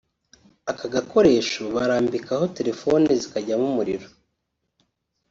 Aka 0.71 0.85
gakoresho 0.93 1.61
barambikaho 1.75 2.43
telefoni 2.57 3.07
zikajyamo 3.21 3.65
umuriro 3.71 4.07